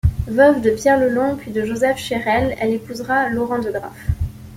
Veuve 0.27 0.61
de 0.63 0.71
Pierre 0.71 0.99
Lelong 0.99 1.35
puis 1.37 1.51
de 1.51 1.63
Joseph 1.63 1.97
Chérel, 1.99 2.55
elle 2.59 2.73
épousera 2.73 3.29
Laurent 3.29 3.59
de 3.59 3.69
Graff. 3.69 4.07